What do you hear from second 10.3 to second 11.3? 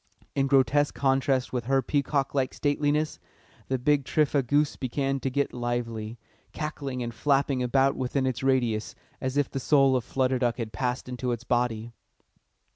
Duck had passed